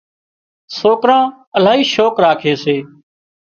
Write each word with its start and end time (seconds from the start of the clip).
سوڪران 0.79 1.25
الاهي 1.57 1.83
شوق 1.93 2.15
راکي 2.25 2.53
سي 2.63 2.77